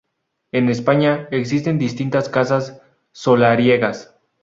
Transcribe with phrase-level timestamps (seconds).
[0.51, 4.15] En España existen distintas casas solariegas.